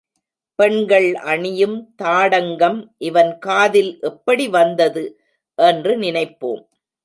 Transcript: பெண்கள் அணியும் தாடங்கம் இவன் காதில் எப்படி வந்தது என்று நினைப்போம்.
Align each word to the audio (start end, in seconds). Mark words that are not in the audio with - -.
பெண்கள் 0.59 1.13
அணியும் 1.13 1.75
தாடங்கம் 1.95 2.79
இவன் 2.97 3.37
காதில் 3.39 3.99
எப்படி 4.01 4.47
வந்தது 4.49 5.05
என்று 5.55 5.97
நினைப்போம். 5.97 6.63